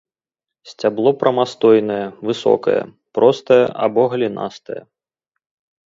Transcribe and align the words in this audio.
Сцябло 0.69 1.11
прамастойнае, 1.21 1.99
высокае, 2.31 2.81
простае 3.19 3.63
або 3.87 4.01
галінастае. 4.15 4.81